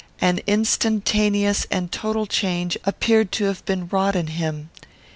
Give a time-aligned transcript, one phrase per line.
[0.19, 4.71] An instantaneous and total change appeared to have been wrought in him.